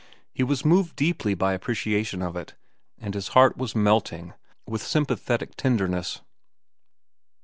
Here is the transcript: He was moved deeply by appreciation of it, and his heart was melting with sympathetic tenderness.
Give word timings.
He 0.33 0.41
was 0.41 0.65
moved 0.65 0.95
deeply 0.95 1.35
by 1.35 1.53
appreciation 1.53 2.23
of 2.23 2.35
it, 2.35 2.55
and 2.97 3.13
his 3.13 3.27
heart 3.37 3.55
was 3.55 3.75
melting 3.75 4.33
with 4.65 4.81
sympathetic 4.81 5.53
tenderness. 5.55 6.21